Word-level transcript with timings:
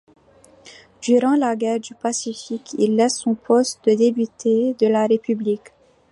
Durant 1.03 1.35
la 1.35 1.55
guerre 1.55 1.79
du 1.79 1.93
Pacifique, 1.93 2.73
il 2.79 2.95
laisse 2.95 3.19
son 3.19 3.35
poste 3.35 3.85
de 3.85 3.93
député 3.93 4.73
de 4.79 4.87
la 4.87 5.05
République. 5.05 5.69